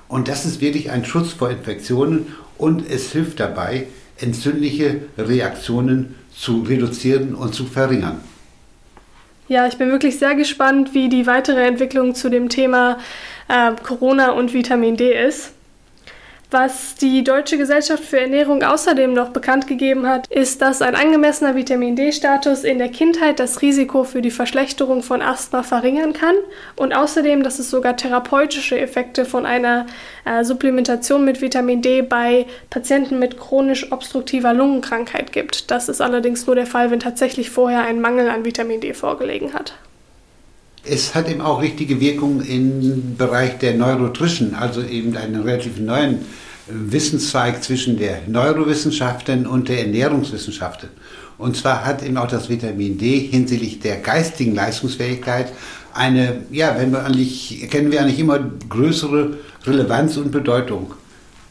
Und 0.07 0.29
das 0.29 0.47
ist 0.47 0.61
wirklich 0.61 0.91
ein 0.91 1.05
Schutz 1.05 1.33
vor 1.33 1.51
Infektionen 1.51 2.29
und 2.57 2.89
es 2.89 3.11
hilft 3.13 3.41
dabei, 3.41 3.87
entzündliche 4.17 5.01
Reaktionen 5.19 6.15
zu 6.35 6.63
reduzieren 6.63 7.35
und 7.35 7.55
zu 7.55 7.65
verringern. 7.65 8.21
Ja, 9.49 9.67
ich 9.67 9.79
bin 9.79 9.91
wirklich 9.91 10.19
sehr 10.19 10.35
gespannt, 10.35 10.93
wie 10.93 11.09
die 11.09 11.27
weitere 11.27 11.67
Entwicklung 11.67 12.15
zu 12.15 12.29
dem 12.29 12.51
Thema 12.51 12.99
äh, 13.49 13.73
Corona 13.83 14.33
und 14.33 14.53
Vitamin 14.53 14.97
D 14.97 15.11
ist. 15.13 15.55
Was 16.51 16.95
die 16.95 17.25
Deutsche 17.25 17.59
Gesellschaft 17.59 18.03
für 18.03 18.19
Ernährung 18.19 18.63
außerdem 18.63 19.13
noch 19.13 19.29
bekannt 19.31 19.67
gegeben 19.67 20.07
hat, 20.07 20.27
ist, 20.29 20.63
dass 20.63 20.81
ein 20.81 20.95
angemessener 20.95 21.55
Vitamin 21.55 21.95
D-Status 21.95 22.65
in 22.65 22.79
der 22.79 22.89
Kindheit 22.89 23.39
das 23.39 23.61
Risiko 23.61 24.05
für 24.05 24.23
die 24.23 24.31
Verschlechterung 24.31 25.03
von 25.03 25.21
Asthma 25.21 25.63
verringern 25.63 26.15
kann 26.15 26.35
und 26.77 26.95
außerdem, 26.95 27.43
dass 27.43 27.59
es 27.59 27.69
sogar 27.69 27.99
therapeutische 27.99 28.81
Effekte 28.81 29.27
von 29.27 29.45
einer 29.45 29.85
äh, 30.25 30.43
Supplementation 30.43 31.23
mit 31.23 31.43
Vitamin 31.43 31.83
D 31.83 32.01
bei 32.01 32.47
Patienten 32.71 33.19
mit 33.19 33.39
chronisch 33.39 33.93
obstruktiver 33.93 34.55
Lungenkrankheit 34.55 35.33
gibt. 35.33 35.71
Das 35.71 35.91
ist 35.91 36.01
allerdings 36.01 36.47
nur 36.47 36.57
der 36.57 36.67
Fall, 36.67 36.91
wenn 36.91 37.01
tatsächlich 37.01 37.51
vorher 37.51 37.83
ein 37.83 38.01
Mangel 38.01 38.31
an 38.31 38.47
Vitamin 38.47 38.81
D 38.81 38.95
vorgelegen 38.95 39.53
hat. 39.53 39.75
Es 40.91 41.15
hat 41.15 41.29
eben 41.29 41.41
auch 41.41 41.61
richtige 41.61 42.01
Wirkung 42.01 42.41
im 42.41 43.17
Bereich 43.17 43.59
der 43.59 43.75
Neurotrischen, 43.75 44.55
also 44.55 44.83
eben 44.83 45.17
einen 45.17 45.43
relativ 45.43 45.79
neuen 45.79 46.15
äh, 46.15 46.19
Wissenszweig 46.69 47.63
zwischen 47.63 47.99
der 47.99 48.23
Neurowissenschaften 48.27 49.47
und 49.47 49.69
der 49.69 49.81
Ernährungswissenschaften. 49.81 50.89
Und 51.37 51.57
zwar 51.57 51.85
hat 51.85 52.03
eben 52.03 52.17
auch 52.17 52.27
das 52.27 52.49
Vitamin 52.49 52.99
D 52.99 53.19
hinsichtlich 53.21 53.81
der 53.81 53.99
geistigen 53.99 54.55
Leistungsfähigkeit 54.55 55.53
eine, 55.95 56.43
ja, 56.51 56.77
wenn 56.79 56.91
wir 56.93 57.05
eigentlich, 57.05 57.63
erkennen 57.63 57.91
wir 57.93 58.01
eigentlich 58.01 58.19
immer 58.19 58.39
größere 58.69 59.39
Relevanz 59.67 60.17
und 60.17 60.33
Bedeutung. 60.33 60.95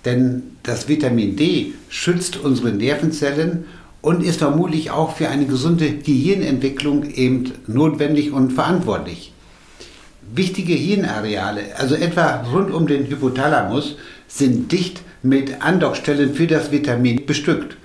Denn 0.03 0.43
das 0.63 0.87
Vitamin 0.87 1.35
D 1.35 1.73
schützt 1.89 2.37
unsere 2.37 2.69
Nervenzellen 2.69 3.65
und 4.07 4.23
ist 4.23 4.39
vermutlich 4.39 4.89
auch 4.89 5.17
für 5.17 5.27
eine 5.27 5.47
gesunde 5.47 5.91
Gehirnentwicklung 5.91 7.11
eben 7.11 7.51
notwendig 7.67 8.31
und 8.31 8.53
verantwortlich. 8.53 9.33
Wichtige 10.33 10.71
Hirnareale, 10.71 11.75
also 11.77 11.95
etwa 11.95 12.37
rund 12.53 12.71
um 12.71 12.87
den 12.87 13.07
Hypothalamus, 13.07 13.97
sind 14.29 14.71
dicht 14.71 15.01
mit 15.23 15.61
Andockstellen 15.61 16.35
für 16.35 16.47
das 16.47 16.71
Vitamin 16.71 17.25
bestückt. 17.25 17.75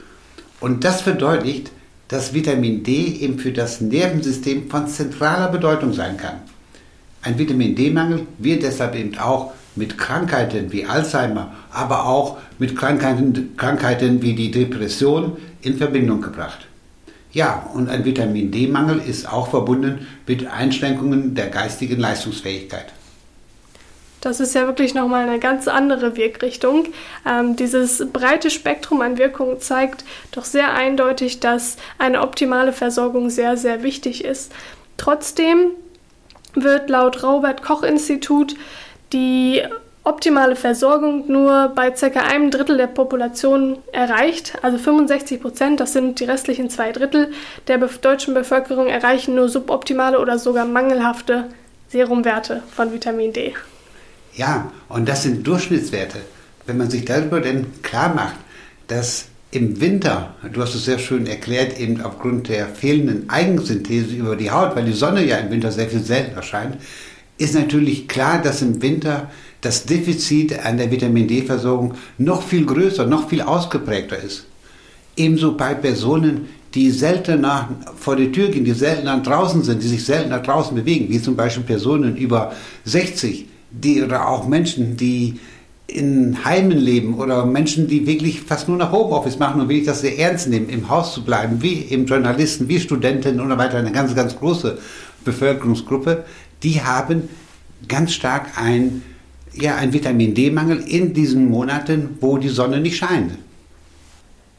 Und 0.61 0.85
das 0.85 1.01
verdeutlicht, 1.01 1.73
dass 2.07 2.33
Vitamin 2.33 2.85
D 2.85 2.93
eben 3.19 3.41
für 3.41 3.51
das 3.51 3.81
Nervensystem 3.81 4.71
von 4.71 4.87
zentraler 4.87 5.49
Bedeutung 5.49 5.93
sein 5.93 6.19
kann. 6.19 6.37
Ein 7.23 7.37
Vitamin 7.37 7.75
D-Mangel 7.75 8.29
wird 8.39 8.63
deshalb 8.63 8.95
eben 8.95 9.19
auch 9.19 9.55
mit 9.75 9.99
Krankheiten 9.99 10.71
wie 10.71 10.85
Alzheimer, 10.85 11.53
aber 11.73 12.07
auch 12.07 12.37
mit 12.61 12.77
Krankheiten, 12.77 13.57
Krankheiten 13.57 14.23
wie 14.23 14.35
die 14.35 14.53
Depression 14.53 15.37
in 15.63 15.77
Verbindung 15.77 16.21
gebracht. 16.21 16.67
Ja, 17.33 17.71
und 17.73 17.89
ein 17.89 18.05
Vitamin 18.05 18.51
D-Mangel 18.51 19.01
ist 19.01 19.27
auch 19.33 19.49
verbunden 19.49 20.07
mit 20.27 20.47
Einschränkungen 20.47 21.35
der 21.35 21.49
geistigen 21.49 21.99
Leistungsfähigkeit. 21.99 22.93
Das 24.21 24.39
ist 24.39 24.55
ja 24.55 24.67
wirklich 24.67 24.95
nochmal 24.95 25.29
eine 25.29 25.41
ganz 25.41 25.67
andere 25.67 26.17
Wirkrichtung. 26.17 26.87
Ähm, 27.29 27.57
dieses 27.57 28.07
breite 28.13 28.51
Spektrum 28.51 29.01
an 29.01 29.19
Wirkungen 29.19 29.61
zeigt 29.61 30.05
doch 30.31 30.45
sehr 30.45 30.75
eindeutig, 30.75 31.41
dass 31.41 31.77
eine 31.99 32.21
optimale 32.21 32.73
Versorgung 32.73 33.31
sehr, 33.31 33.57
sehr 33.57 33.83
wichtig 33.83 34.25
ist. 34.25 34.53
Trotzdem 34.97 35.71
wird 36.55 36.89
laut 36.89 37.23
Robert 37.25 37.63
Koch 37.65 37.83
Institut 37.83 38.55
die 39.13 39.63
optimale 40.05 40.57
Versorgung 40.57 41.31
nur 41.31 41.73
bei 41.75 41.91
ca. 41.91 42.21
einem 42.21 42.51
Drittel 42.51 42.77
der 42.77 42.89
Population 42.89 43.79
erreicht, 43.93 44.59
also 44.63 44.79
65 44.79 45.41
Prozent, 45.41 45.81
das 45.81 45.93
sind 45.93 46.19
die 46.19 46.25
restlichen 46.25 46.71
zwei 46.71 46.93
Drittel 46.93 47.31
der 47.69 47.79
deutschen 47.79 48.35
Bevölkerung, 48.35 48.89
erreichen 48.89 49.35
nur 49.35 49.49
suboptimale 49.49 50.19
oder 50.19 50.39
sogar 50.39 50.65
mangelhafte 50.65 51.47
Serumwerte 51.89 52.63
von 52.75 52.93
Vitamin 52.93 53.33
D. 53.33 53.55
Ja, 54.35 54.73
und 54.89 55.09
das 55.09 55.23
sind 55.23 55.47
Durchschnittswerte. 55.47 56.19
Wenn 56.67 56.79
man 56.79 56.91
sich 56.91 57.05
darüber 57.05 57.41
denn 57.41 57.67
klar 57.83 58.15
macht, 58.15 58.37
dass 58.89 59.27
im 59.51 59.81
Winter, 59.81 60.35
du 60.51 60.63
hast 60.63 60.75
es 60.75 60.87
sehr 60.87 60.99
schön 60.99 61.27
erklärt, 61.27 61.79
eben 61.79 62.01
aufgrund 62.01 62.49
der 62.49 62.69
fehlenden 62.69 63.29
Eigensynthese 63.29 64.15
über 64.15 64.35
die 64.35 64.51
Haut, 64.51 64.75
weil 64.75 64.87
die 64.87 64.93
Sonne 64.93 65.25
ja 65.25 65.37
im 65.37 65.51
Winter 65.51 65.71
sehr 65.71 65.91
viel 65.91 66.01
seltener 66.01 66.43
scheint, 66.43 66.79
ist 67.37 67.55
natürlich 67.55 68.09
klar, 68.09 68.41
dass 68.41 68.63
im 68.63 68.81
Winter 68.81 69.31
das 69.63 69.87
Defizit 69.87 70.59
an 70.65 70.77
der 70.77 70.91
Vitamin 70.91 71.27
D-Versorgung 71.27 71.95
noch 72.19 72.43
viel 72.43 72.67
größer, 72.67 73.07
noch 73.07 73.29
viel 73.29 73.41
ausgeprägter 73.41 74.19
ist. 74.19 74.45
Ebenso 75.17 75.57
bei 75.57 75.75
Personen, 75.75 76.49
die 76.75 76.91
seltener 76.91 77.69
vor 77.97 78.17
die 78.17 78.33
Tür 78.33 78.49
gehen, 78.49 78.65
die 78.65 78.73
seltener 78.73 79.21
draußen 79.21 79.63
sind, 79.63 79.83
die 79.83 79.89
sich 79.89 80.05
seltener 80.05 80.41
draußen 80.41 80.75
bewegen, 80.75 81.09
wie 81.09 81.23
zum 81.23 81.37
Beispiel 81.37 81.65
Personen 81.65 82.17
über 82.17 82.53
60, 82.85 83.47
die, 83.71 84.03
oder 84.03 84.29
auch 84.29 84.49
Menschen, 84.49 84.97
die 84.97 85.39
in 85.87 86.45
Heimen 86.45 86.79
leben 86.79 87.15
oder 87.15 87.45
Menschen, 87.45 87.87
die 87.87 88.07
wirklich 88.07 88.41
fast 88.41 88.69
nur 88.69 88.79
nach 88.79 88.91
Homeoffice 88.91 89.39
machen 89.39 89.61
und 89.61 89.69
wirklich 89.69 89.87
das 89.87 90.01
sehr 90.01 90.19
ernst 90.19 90.49
nehmen, 90.49 90.69
im 90.71 90.89
Haus 90.89 91.15
zu 91.15 91.23
bleiben, 91.23 91.63
wie 91.63 91.85
eben 91.85 92.07
Journalisten, 92.07 92.69
wie 92.69 92.81
Studenten 92.81 93.41
und 93.41 93.51
so 93.51 93.59
weiter, 93.59 93.79
eine 93.79 93.93
ganz, 93.93 94.15
ganz 94.15 94.37
große 94.37 94.79
Bevölkerungsgruppe, 95.25 96.25
die 96.63 96.81
haben 96.81 97.29
ganz 97.89 98.13
stark 98.13 98.47
ein 98.57 99.03
ja, 99.55 99.77
ein 99.77 99.93
Vitamin 99.93 100.35
D-Mangel 100.35 100.83
in 100.87 101.13
diesen 101.13 101.51
Monaten, 101.51 102.17
wo 102.21 102.39
die 102.39 102.49
Sonne 102.49 102.81
nicht 102.81 102.97
scheint. 102.97 103.33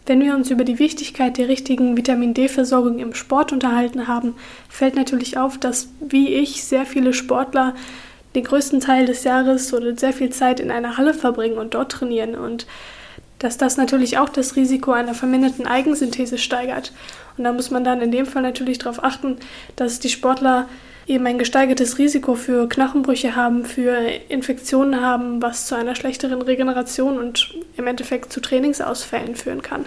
Wenn 0.06 0.22
wir 0.22 0.36
uns 0.36 0.52
über 0.52 0.66
die 0.66 0.80
Wichtigkeit 0.80 1.38
der 1.38 1.48
richtigen 1.48 1.96
Vitamin 1.96 2.34
D-Versorgung 2.34 3.00
im 3.00 3.14
Sport 3.14 3.54
unterhalten 3.54 4.08
haben, 4.08 4.36
fällt 4.68 4.96
natürlich 4.96 5.38
auf, 5.38 5.58
dass 5.58 5.88
wie 6.02 6.34
ich 6.34 6.64
sehr 6.64 6.86
viele 6.86 7.14
Sportler 7.14 7.74
den 8.36 8.44
größten 8.44 8.82
Teil 8.82 9.06
des 9.06 9.24
Jahres 9.24 9.74
oder 9.74 9.96
sehr 9.96 10.12
viel 10.12 10.30
Zeit 10.32 10.60
in 10.60 10.72
einer 10.72 10.98
Halle 10.98 11.14
verbringen 11.14 11.58
und 11.58 11.74
dort 11.74 11.92
trainieren 11.92 12.36
und 12.36 12.68
dass 13.40 13.58
das 13.58 13.78
natürlich 13.78 14.18
auch 14.18 14.30
das 14.30 14.56
Risiko 14.56 14.92
einer 14.92 15.14
verminderten 15.14 15.68
Eigensynthese 15.68 16.38
steigert. 16.38 16.94
Und 17.38 17.44
da 17.44 17.52
muss 17.52 17.72
man 17.72 17.84
dann 17.84 18.02
in 18.02 18.12
dem 18.12 18.26
Fall 18.26 18.42
natürlich 18.42 18.80
darauf 18.80 19.04
achten, 19.04 19.38
dass 19.76 20.00
die 20.00 20.10
Sportler 20.10 20.68
eben 21.08 21.26
ein 21.28 21.38
gesteigertes 21.38 21.98
Risiko 21.98 22.36
für 22.36 22.68
Knochenbrüche 22.68 23.36
haben, 23.36 23.66
für 23.66 23.98
Infektionen 24.30 25.02
haben, 25.02 25.42
was 25.42 25.68
zu 25.68 25.76
einer 25.76 25.96
schlechteren 25.96 26.42
Regeneration 26.42 27.18
und 27.18 27.56
im 27.78 27.88
Endeffekt 27.88 28.32
zu 28.32 28.40
Trainingsausfällen 28.42 29.36
führen 29.36 29.62
kann. 29.62 29.86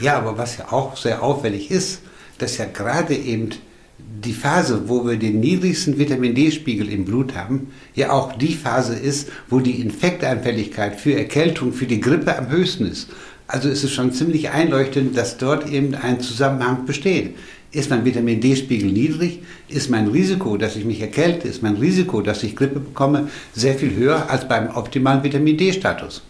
Ja, 0.00 0.16
aber 0.16 0.36
was 0.36 0.58
ja 0.58 0.72
auch 0.72 0.96
sehr 0.96 1.22
auffällig 1.22 1.70
ist, 1.70 2.00
dass 2.38 2.58
ja 2.58 2.66
gerade 2.66 3.14
eben 3.14 3.50
die 3.98 4.32
Phase, 4.32 4.88
wo 4.88 5.06
wir 5.06 5.16
den 5.16 5.40
niedrigsten 5.40 5.98
Vitamin 5.98 6.34
D-Spiegel 6.34 6.88
im 6.92 7.04
Blut 7.04 7.34
haben, 7.34 7.72
ja 7.94 8.12
auch 8.12 8.32
die 8.32 8.54
Phase 8.54 8.94
ist, 8.94 9.30
wo 9.48 9.60
die 9.60 9.80
Infektanfälligkeit 9.80 11.00
für 11.00 11.14
Erkältung, 11.14 11.72
für 11.72 11.86
die 11.86 12.00
Grippe 12.00 12.36
am 12.36 12.50
höchsten 12.50 12.86
ist. 12.86 13.08
Also 13.48 13.68
ist 13.68 13.84
es 13.84 13.92
schon 13.92 14.12
ziemlich 14.12 14.50
einleuchtend, 14.50 15.16
dass 15.16 15.38
dort 15.38 15.70
eben 15.70 15.94
ein 15.94 16.20
Zusammenhang 16.20 16.84
besteht. 16.84 17.36
Ist 17.76 17.90
mein 17.90 18.06
Vitamin 18.06 18.40
D-Spiegel 18.40 18.90
niedrig, 18.90 19.40
ist 19.68 19.90
mein 19.90 20.08
Risiko, 20.08 20.56
dass 20.56 20.76
ich 20.76 20.86
mich 20.86 21.02
erkälte, 21.02 21.46
ist 21.46 21.62
mein 21.62 21.76
Risiko, 21.76 22.22
dass 22.22 22.42
ich 22.42 22.56
Grippe 22.56 22.80
bekomme, 22.80 23.28
sehr 23.52 23.74
viel 23.74 23.94
höher 23.94 24.30
als 24.30 24.48
beim 24.48 24.74
optimalen 24.74 25.22
Vitamin 25.22 25.58
D-Status. 25.58 26.22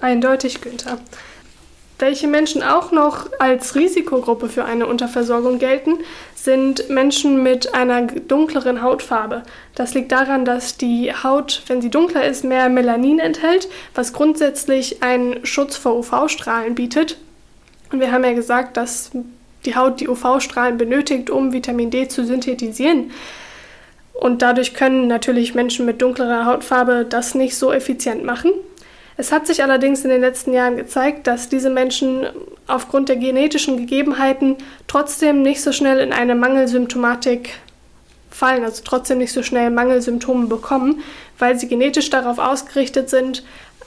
Eindeutig, 0.00 0.60
Günther. 0.60 0.98
Welche 2.00 2.26
Menschen 2.26 2.64
auch 2.64 2.90
noch 2.90 3.28
als 3.38 3.76
Risikogruppe 3.76 4.48
für 4.48 4.64
eine 4.64 4.88
Unterversorgung 4.88 5.60
gelten, 5.60 5.98
sind 6.34 6.90
Menschen 6.90 7.40
mit 7.44 7.72
einer 7.72 8.08
dunkleren 8.08 8.82
Hautfarbe. 8.82 9.44
Das 9.76 9.94
liegt 9.94 10.10
daran, 10.10 10.44
dass 10.44 10.76
die 10.76 11.12
Haut, 11.12 11.62
wenn 11.68 11.80
sie 11.80 11.90
dunkler 11.90 12.24
ist, 12.24 12.42
mehr 12.42 12.68
Melanin 12.68 13.20
enthält, 13.20 13.68
was 13.94 14.12
grundsätzlich 14.12 15.04
einen 15.04 15.46
Schutz 15.46 15.76
vor 15.76 15.96
UV-Strahlen 15.96 16.74
bietet. 16.74 17.16
Und 17.92 18.00
wir 18.00 18.10
haben 18.10 18.24
ja 18.24 18.32
gesagt, 18.32 18.76
dass 18.76 19.12
die 19.64 19.76
Haut 19.76 20.00
die 20.00 20.08
UV-Strahlen 20.08 20.78
benötigt, 20.78 21.30
um 21.30 21.52
Vitamin 21.52 21.90
D 21.90 22.08
zu 22.08 22.24
synthetisieren. 22.24 23.10
Und 24.14 24.42
dadurch 24.42 24.74
können 24.74 25.06
natürlich 25.06 25.54
Menschen 25.54 25.86
mit 25.86 26.02
dunklerer 26.02 26.44
Hautfarbe 26.44 27.06
das 27.08 27.34
nicht 27.34 27.56
so 27.56 27.72
effizient 27.72 28.24
machen. 28.24 28.52
Es 29.16 29.32
hat 29.32 29.46
sich 29.46 29.62
allerdings 29.62 30.02
in 30.02 30.10
den 30.10 30.20
letzten 30.22 30.52
Jahren 30.52 30.76
gezeigt, 30.76 31.26
dass 31.26 31.48
diese 31.48 31.68
Menschen 31.68 32.26
aufgrund 32.66 33.08
der 33.08 33.16
genetischen 33.16 33.76
Gegebenheiten 33.76 34.56
trotzdem 34.86 35.42
nicht 35.42 35.62
so 35.62 35.72
schnell 35.72 35.98
in 36.00 36.12
eine 36.12 36.34
Mangelsymptomatik 36.34 37.50
fallen, 38.30 38.64
also 38.64 38.82
trotzdem 38.84 39.18
nicht 39.18 39.32
so 39.32 39.42
schnell 39.42 39.70
Mangelsymptome 39.70 40.46
bekommen, 40.46 41.02
weil 41.38 41.58
sie 41.58 41.68
genetisch 41.68 42.08
darauf 42.08 42.38
ausgerichtet 42.38 43.10
sind, 43.10 43.42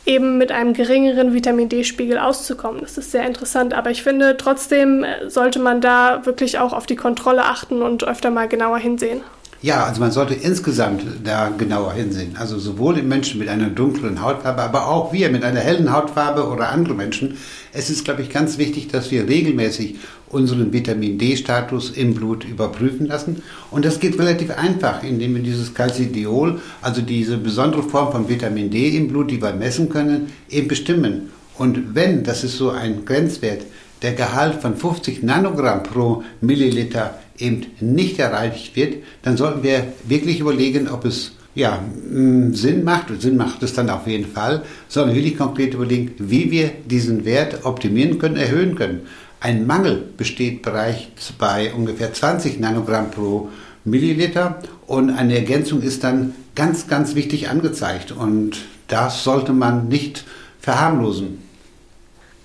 eben 0.05 0.37
mit 0.37 0.51
einem 0.51 0.73
geringeren 0.73 1.33
Vitamin 1.33 1.69
D-Spiegel 1.69 2.17
auszukommen. 2.17 2.81
Das 2.81 2.97
ist 2.97 3.11
sehr 3.11 3.25
interessant, 3.25 3.73
aber 3.73 3.89
ich 3.89 4.03
finde 4.03 4.35
trotzdem 4.37 5.03
äh, 5.03 5.29
sollte 5.29 5.59
man 5.59 5.81
da 5.81 6.25
wirklich 6.25 6.59
auch 6.59 6.73
auf 6.73 6.85
die 6.85 6.95
Kontrolle 6.95 7.45
achten 7.45 7.81
und 7.81 8.03
öfter 8.03 8.29
mal 8.29 8.47
genauer 8.47 8.79
hinsehen. 8.79 9.21
Ja, 9.63 9.85
also 9.85 10.01
man 10.01 10.11
sollte 10.11 10.33
insgesamt 10.33 11.05
da 11.23 11.47
genauer 11.47 11.93
hinsehen. 11.93 12.35
Also 12.37 12.59
sowohl 12.59 12.97
im 12.97 13.07
Menschen 13.07 13.39
mit 13.39 13.47
einer 13.47 13.69
dunklen 13.69 14.21
Hautfarbe, 14.21 14.61
aber 14.61 14.87
auch 14.89 15.13
wir 15.13 15.29
mit 15.29 15.45
einer 15.45 15.61
hellen 15.61 15.93
Hautfarbe 15.93 16.49
oder 16.49 16.67
andere 16.67 16.95
Menschen. 16.95 17.37
Es 17.71 17.89
ist, 17.89 18.03
glaube 18.03 18.23
ich, 18.23 18.29
ganz 18.29 18.57
wichtig, 18.57 18.89
dass 18.89 19.09
wir 19.09 19.25
regelmäßig 19.25 19.95
unseren 20.33 20.73
Vitamin 20.73 21.17
D-Status 21.17 21.91
im 21.91 22.13
Blut 22.13 22.43
überprüfen 22.43 23.07
lassen. 23.07 23.43
Und 23.71 23.85
das 23.85 23.99
geht 23.99 24.19
relativ 24.19 24.51
einfach, 24.51 25.03
indem 25.03 25.35
wir 25.35 25.43
dieses 25.43 25.73
Calcidiol, 25.73 26.59
also 26.81 27.01
diese 27.01 27.37
besondere 27.37 27.83
Form 27.83 28.11
von 28.11 28.27
Vitamin 28.27 28.69
D 28.69 28.97
im 28.97 29.07
Blut, 29.07 29.31
die 29.31 29.41
wir 29.41 29.53
messen 29.53 29.89
können, 29.89 30.31
eben 30.49 30.67
bestimmen. 30.67 31.29
Und 31.57 31.95
wenn, 31.95 32.23
das 32.23 32.43
ist 32.43 32.57
so 32.57 32.71
ein 32.71 33.05
Grenzwert, 33.05 33.61
der 34.01 34.13
Gehalt 34.13 34.61
von 34.61 34.75
50 34.75 35.23
Nanogramm 35.23 35.83
pro 35.83 36.23
Milliliter 36.41 37.19
eben 37.37 37.67
nicht 37.79 38.19
erreicht 38.19 38.75
wird, 38.75 38.97
dann 39.21 39.37
sollten 39.37 39.63
wir 39.63 39.87
wirklich 40.07 40.39
überlegen, 40.39 40.89
ob 40.89 41.05
es 41.05 41.33
ja, 41.55 41.83
mm, 42.09 42.53
Sinn 42.53 42.83
macht, 42.83 43.11
und 43.11 43.21
Sinn 43.21 43.37
macht 43.37 43.61
es 43.63 43.73
dann 43.73 43.89
auf 43.89 44.07
jeden 44.07 44.25
Fall, 44.25 44.63
sondern 44.87 45.15
wirklich 45.15 45.37
konkret 45.37 45.73
überlegen, 45.73 46.11
wie 46.17 46.49
wir 46.49 46.71
diesen 46.85 47.25
Wert 47.25 47.65
optimieren 47.65 48.17
können, 48.17 48.37
erhöhen 48.37 48.75
können. 48.75 49.01
Ein 49.43 49.67
Mangel 49.67 50.01
besteht 50.15 50.61
bereits 50.61 51.33
bei 51.37 51.73
ungefähr 51.73 52.13
20 52.13 52.61
Nanogramm 52.61 53.11
pro 53.11 53.49
Milliliter 53.83 54.59
und 54.87 55.09
eine 55.09 55.35
Ergänzung 55.35 55.81
ist 55.81 56.05
dann 56.05 56.33
ganz, 56.55 56.87
ganz 56.87 57.13
wichtig 57.13 57.49
angezeigt 57.49 58.13
und 58.13 58.59
das 58.87 59.25
sollte 59.25 59.51
man 59.51 59.89
nicht 59.89 60.23
verharmlosen. 60.61 61.39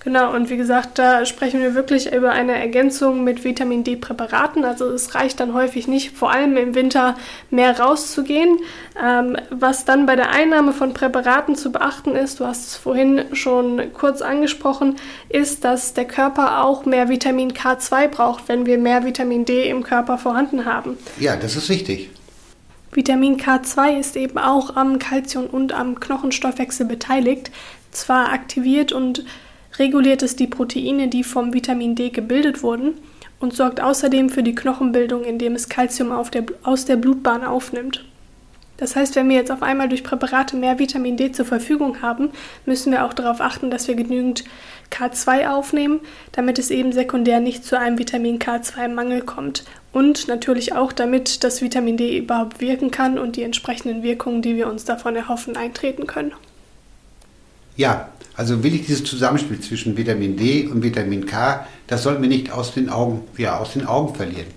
Genau, 0.01 0.33
und 0.33 0.49
wie 0.49 0.55
gesagt, 0.55 0.97
da 0.97 1.25
sprechen 1.25 1.59
wir 1.59 1.75
wirklich 1.75 2.13
über 2.13 2.31
eine 2.31 2.53
Ergänzung 2.53 3.25
mit 3.25 3.43
Vitamin 3.43 3.83
D-Präparaten. 3.83 4.63
Also 4.63 4.85
es 4.87 5.13
reicht 5.13 5.41
dann 5.41 5.53
häufig 5.53 5.89
nicht, 5.89 6.15
vor 6.15 6.31
allem 6.31 6.55
im 6.55 6.73
Winter 6.73 7.17
mehr 7.49 7.77
rauszugehen. 7.77 8.59
Ähm, 9.01 9.35
was 9.49 9.83
dann 9.83 10.05
bei 10.05 10.15
der 10.15 10.29
Einnahme 10.29 10.71
von 10.71 10.93
Präparaten 10.93 11.55
zu 11.55 11.73
beachten 11.73 12.15
ist, 12.15 12.39
du 12.39 12.45
hast 12.45 12.67
es 12.67 12.75
vorhin 12.77 13.25
schon 13.33 13.91
kurz 13.91 14.21
angesprochen, 14.21 14.95
ist, 15.27 15.65
dass 15.65 15.93
der 15.93 16.05
Körper 16.05 16.63
auch 16.63 16.85
mehr 16.85 17.09
Vitamin 17.09 17.51
K2 17.51 18.07
braucht, 18.07 18.47
wenn 18.47 18.65
wir 18.65 18.77
mehr 18.77 19.03
Vitamin 19.03 19.43
D 19.43 19.69
im 19.69 19.83
Körper 19.83 20.17
vorhanden 20.17 20.63
haben. 20.63 20.97
Ja, 21.19 21.35
das 21.35 21.57
ist 21.57 21.67
wichtig. 21.67 22.09
Vitamin 22.93 23.37
K2 23.37 23.99
ist 23.99 24.15
eben 24.15 24.37
auch 24.37 24.77
am 24.77 24.97
Kalzium 24.97 25.45
und 25.45 25.73
am 25.73 25.99
Knochenstoffwechsel 25.99 26.85
beteiligt. 26.85 27.51
Zwar 27.91 28.31
aktiviert 28.31 28.93
und 28.93 29.25
reguliert 29.79 30.21
es 30.21 30.35
die 30.35 30.47
Proteine, 30.47 31.07
die 31.07 31.23
vom 31.23 31.53
Vitamin 31.53 31.95
D 31.95 32.09
gebildet 32.09 32.61
wurden 32.61 32.93
und 33.39 33.53
sorgt 33.53 33.81
außerdem 33.81 34.29
für 34.29 34.43
die 34.43 34.55
Knochenbildung, 34.55 35.23
indem 35.23 35.55
es 35.55 35.69
Kalzium 35.69 36.11
aus 36.11 36.85
der 36.85 36.95
Blutbahn 36.97 37.43
aufnimmt. 37.43 38.03
Das 38.77 38.95
heißt, 38.95 39.15
wenn 39.17 39.27
wir 39.27 39.35
jetzt 39.35 39.51
auf 39.51 39.61
einmal 39.61 39.89
durch 39.89 40.05
Präparate 40.05 40.55
mehr 40.55 40.79
Vitamin 40.79 41.17
D 41.17 41.33
zur 41.33 41.45
Verfügung 41.45 42.01
haben, 42.01 42.29
müssen 42.65 42.93
wir 42.93 43.03
auch 43.05 43.13
darauf 43.13 43.41
achten, 43.41 43.69
dass 43.69 43.89
wir 43.89 43.95
genügend 43.95 44.45
K2 44.89 45.49
aufnehmen, 45.49 45.99
damit 46.31 46.59
es 46.59 46.71
eben 46.71 46.93
sekundär 46.93 47.41
nicht 47.41 47.65
zu 47.65 47.77
einem 47.77 47.97
Vitamin 47.97 48.39
K2-Mangel 48.39 49.21
kommt. 49.21 49.65
Und 49.91 50.29
natürlich 50.29 50.73
auch, 50.73 50.93
damit 50.93 51.43
das 51.43 51.61
Vitamin 51.61 51.97
D 51.97 52.17
überhaupt 52.17 52.61
wirken 52.61 52.89
kann 52.89 53.19
und 53.19 53.35
die 53.35 53.43
entsprechenden 53.43 54.01
Wirkungen, 54.01 54.41
die 54.41 54.55
wir 54.55 54.67
uns 54.67 54.85
davon 54.85 55.15
erhoffen, 55.15 55.57
eintreten 55.57 56.07
können. 56.07 56.31
Ja, 57.75 58.09
also 58.39 58.63
will 58.63 58.73
ich 58.73 58.85
dieses 58.85 59.03
Zusammenspiel 59.03 59.59
zwischen 59.59 59.97
Vitamin 59.97 60.37
D 60.37 60.65
und 60.65 60.81
Vitamin 60.81 61.25
K, 61.25 61.67
das 61.87 62.03
sollten 62.03 62.21
wir 62.21 62.29
nicht 62.29 62.53
aus 62.53 62.73
den 62.73 62.87
Augen, 62.87 63.23
ja, 63.37 63.57
aus 63.57 63.73
den 63.73 63.85
Augen 63.85 64.15
verlieren. 64.15 64.47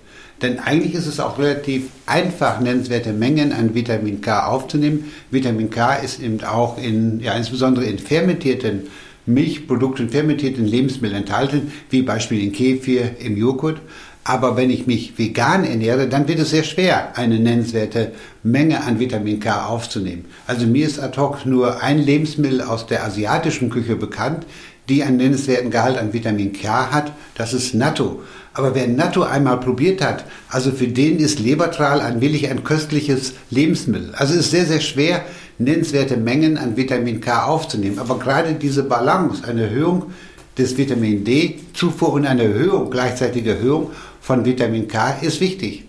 Denn 0.41 0.57
eigentlich 0.59 0.93
ist 0.93 1.05
es 1.05 1.19
auch 1.19 1.37
relativ 1.37 1.89
einfach, 2.05 2.61
nennenswerte 2.61 3.11
Mengen 3.11 3.51
an 3.51 3.75
Vitamin 3.75 4.21
K 4.21 4.47
aufzunehmen. 4.47 5.11
Vitamin 5.31 5.69
K 5.69 5.95
ist 5.95 6.21
eben 6.21 6.41
auch 6.45 6.77
in, 6.77 7.19
ja, 7.19 7.33
insbesondere 7.33 7.83
in 7.83 7.99
fermentierten 7.99 8.83
Milchprodukten, 9.25 10.09
fermentierten 10.09 10.65
Lebensmitteln 10.65 11.23
enthalten, 11.23 11.73
wie 11.89 12.03
beispielsweise 12.03 12.47
in 12.47 12.53
Kefir, 12.53 13.17
im 13.19 13.35
Joghurt. 13.35 13.81
Aber 14.25 14.55
wenn 14.55 14.69
ich 14.69 14.87
mich 14.87 15.17
vegan 15.17 15.65
ernähre, 15.65 16.07
dann 16.07 16.27
wird 16.27 16.39
es 16.39 16.51
sehr 16.51 16.63
schwer, 16.63 17.17
eine 17.17 17.39
nennenswerte 17.39 18.13
Menge 18.41 18.83
an 18.83 18.99
Vitamin 18.99 19.39
K 19.39 19.65
aufzunehmen. 19.65 20.25
Also 20.47 20.65
mir 20.65 20.87
ist 20.87 20.99
ad 20.99 21.19
hoc 21.19 21.45
nur 21.45 21.83
ein 21.83 21.99
Lebensmittel 21.99 22.61
aus 22.61 22.87
der 22.87 23.03
asiatischen 23.03 23.69
Küche 23.69 23.97
bekannt, 23.97 24.45
die 24.87 25.03
einen 25.03 25.17
nennenswerten 25.17 25.71
Gehalt 25.71 25.97
an 25.97 26.13
Vitamin 26.13 26.53
K 26.53 26.91
hat. 26.91 27.11
Das 27.35 27.53
ist 27.53 27.73
Natto. 27.73 28.21
Aber 28.53 28.75
wer 28.75 28.87
Natto 28.87 29.23
einmal 29.23 29.59
probiert 29.59 30.01
hat, 30.01 30.25
also 30.49 30.71
für 30.71 30.87
den 30.87 31.17
ist 31.17 31.39
Lebertral 31.39 31.99
ein 31.99 32.21
wirklich 32.21 32.49
ein 32.49 32.63
köstliches 32.63 33.33
Lebensmittel. 33.49 34.13
Also 34.15 34.33
es 34.33 34.41
ist 34.41 34.51
sehr, 34.51 34.65
sehr 34.65 34.81
schwer, 34.81 35.25
nennenswerte 35.57 36.17
Mengen 36.17 36.57
an 36.57 36.77
Vitamin 36.77 37.19
K 37.19 37.45
aufzunehmen. 37.45 37.99
Aber 37.99 38.19
gerade 38.19 38.53
diese 38.53 38.83
Balance, 38.83 39.43
eine 39.45 39.63
Erhöhung 39.63 40.11
des 40.57 40.77
Vitamin 40.77 41.23
D-Zufuhr 41.23 42.13
und 42.13 42.25
eine 42.25 42.43
Erhöhung, 42.43 42.91
gleichzeitige 42.91 43.51
Erhöhung 43.55 43.91
von 44.23 44.45
Vitamin 44.45 44.87
K 44.87 45.17
ist 45.21 45.41
wichtig. 45.41 45.83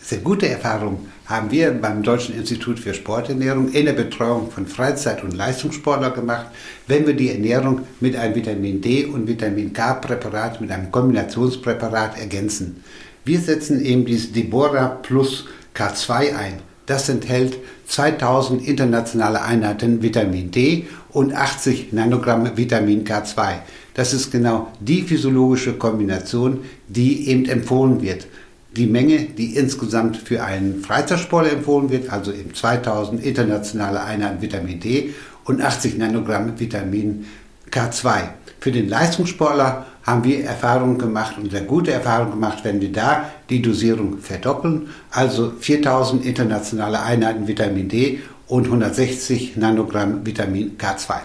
Sehr 0.00 0.18
gute 0.18 0.48
Erfahrung 0.48 1.08
haben 1.26 1.50
wir 1.50 1.72
beim 1.72 2.00
Deutschen 2.00 2.36
Institut 2.36 2.78
für 2.78 2.94
Sporternährung 2.94 3.72
in 3.72 3.86
der 3.86 3.92
Betreuung 3.92 4.52
von 4.52 4.68
Freizeit- 4.68 5.24
und 5.24 5.34
Leistungssportler 5.34 6.12
gemacht, 6.12 6.46
wenn 6.86 7.08
wir 7.08 7.14
die 7.14 7.30
Ernährung 7.30 7.80
mit 7.98 8.14
einem 8.14 8.36
Vitamin 8.36 8.80
D 8.80 9.04
und 9.04 9.26
Vitamin 9.26 9.72
K-Präparat, 9.72 10.60
mit 10.60 10.70
einem 10.70 10.92
Kombinationspräparat 10.92 12.20
ergänzen. 12.20 12.84
Wir 13.24 13.40
setzen 13.40 13.84
eben 13.84 14.04
dieses 14.04 14.30
Deborah 14.30 15.00
plus 15.02 15.46
K2 15.74 16.36
ein. 16.36 16.69
Das 16.90 17.08
enthält 17.08 17.56
2000 17.86 18.66
internationale 18.66 19.42
Einheiten 19.42 20.02
Vitamin 20.02 20.50
D 20.50 20.86
und 21.10 21.32
80 21.32 21.92
Nanogramm 21.92 22.56
Vitamin 22.56 23.04
K2. 23.04 23.60
Das 23.94 24.12
ist 24.12 24.32
genau 24.32 24.72
die 24.80 25.02
physiologische 25.02 25.74
Kombination, 25.74 26.64
die 26.88 27.28
eben 27.28 27.44
empfohlen 27.44 28.02
wird. 28.02 28.26
Die 28.74 28.86
Menge, 28.86 29.20
die 29.20 29.54
insgesamt 29.54 30.16
für 30.16 30.42
einen 30.42 30.82
Freizeitsportler 30.82 31.52
empfohlen 31.52 31.90
wird, 31.90 32.12
also 32.12 32.32
eben 32.32 32.56
2000 32.56 33.24
internationale 33.24 34.02
Einheiten 34.02 34.42
Vitamin 34.42 34.80
D 34.80 35.14
und 35.44 35.62
80 35.62 35.96
Nanogramm 35.96 36.58
Vitamin 36.58 37.24
K2. 37.70 38.30
Für 38.58 38.72
den 38.72 38.88
Leistungssportler 38.88 39.86
haben 40.02 40.24
wir 40.24 40.44
Erfahrungen 40.44 40.98
gemacht 40.98 41.36
und 41.38 41.50
sehr 41.50 41.62
gute 41.62 41.92
Erfahrungen 41.92 42.32
gemacht, 42.32 42.60
wenn 42.62 42.80
wir 42.80 42.92
da 42.92 43.30
die 43.48 43.62
Dosierung 43.62 44.18
verdoppeln, 44.18 44.90
also 45.10 45.52
4000 45.58 46.24
internationale 46.24 47.02
Einheiten 47.02 47.46
Vitamin 47.46 47.88
D 47.88 48.20
und 48.46 48.66
160 48.66 49.56
Nanogramm 49.56 50.24
Vitamin 50.24 50.76
K2. 50.76 51.20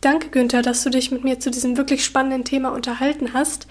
Danke, 0.00 0.28
Günther, 0.28 0.62
dass 0.62 0.82
du 0.84 0.90
dich 0.90 1.10
mit 1.10 1.24
mir 1.24 1.40
zu 1.40 1.50
diesem 1.50 1.76
wirklich 1.76 2.04
spannenden 2.04 2.44
Thema 2.44 2.68
unterhalten 2.70 3.32
hast. 3.32 3.66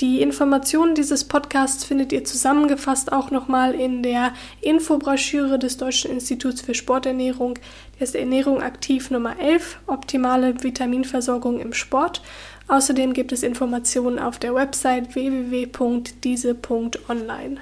Die 0.00 0.22
Informationen 0.22 0.94
dieses 0.94 1.24
Podcasts 1.24 1.84
findet 1.84 2.12
ihr 2.12 2.24
zusammengefasst 2.24 3.12
auch 3.12 3.30
nochmal 3.30 3.74
in 3.74 4.02
der 4.02 4.32
Infobroschüre 4.62 5.58
des 5.58 5.76
Deutschen 5.76 6.10
Instituts 6.10 6.62
für 6.62 6.74
Sporternährung. 6.74 7.58
Der 7.98 8.04
ist 8.04 8.14
Ernährung 8.14 8.62
aktiv 8.62 9.10
Nummer 9.10 9.38
11, 9.38 9.78
optimale 9.86 10.62
Vitaminversorgung 10.62 11.60
im 11.60 11.74
Sport. 11.74 12.22
Außerdem 12.70 13.12
gibt 13.14 13.32
es 13.32 13.42
Informationen 13.42 14.20
auf 14.20 14.38
der 14.38 14.54
Website 14.54 15.16
www.diese.online. 15.16 17.56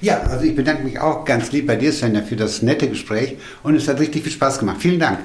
Ja, 0.00 0.22
also 0.22 0.46
ich 0.46 0.56
bedanke 0.56 0.84
mich 0.84 0.98
auch 0.98 1.26
ganz 1.26 1.52
lieb 1.52 1.66
bei 1.66 1.76
dir, 1.76 1.92
Svenja, 1.92 2.22
für 2.22 2.36
das 2.36 2.62
nette 2.62 2.88
Gespräch 2.88 3.36
und 3.62 3.76
es 3.76 3.86
hat 3.86 4.00
richtig 4.00 4.22
viel 4.22 4.32
Spaß 4.32 4.60
gemacht. 4.60 4.78
Vielen 4.80 4.98
Dank. 4.98 5.18